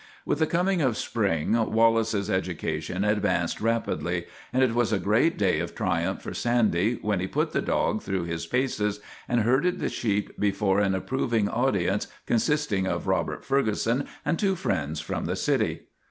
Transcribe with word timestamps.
With 0.25 0.39
the 0.39 0.47
coming 0.47 0.81
of 0.81 0.97
spring 0.97 1.53
Wallace's 1.53 2.27
education 2.27 3.03
advanced 3.03 3.61
rapidly, 3.61 4.25
and 4.51 4.63
it 4.63 4.73
was 4.73 4.91
a 4.91 4.97
great 4.97 5.37
day 5.37 5.59
of 5.59 5.75
tri 5.75 6.03
umph 6.03 6.23
for 6.23 6.33
Sandy 6.33 6.95
when 7.03 7.19
he 7.19 7.27
put 7.27 7.51
the 7.51 7.61
dog 7.61 8.01
through 8.01 8.23
his 8.23 8.47
paces 8.47 8.99
and 9.29 9.41
herded 9.41 9.77
the 9.77 9.89
sheep 9.89 10.39
before 10.39 10.79
an 10.79 10.95
approving 10.95 11.47
au 11.49 11.71
dience, 11.71 12.07
consisting 12.25 12.87
of 12.87 13.05
Robert 13.05 13.45
Ferguson 13.45 14.07
and 14.25 14.39
two 14.39 14.55
friends 14.55 15.01
from 15.01 15.25
the 15.25 15.35
city. 15.35 15.81